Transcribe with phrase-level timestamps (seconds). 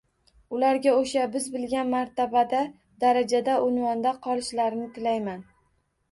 [0.59, 2.61] Ularga oʻsha, biz bilgan martabada,
[3.03, 5.45] darajada, unvonda qolishlarini tilayman!